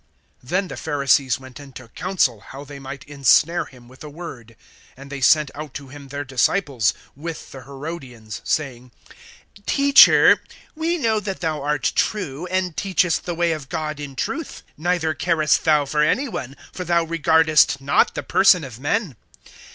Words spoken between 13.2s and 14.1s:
the way of God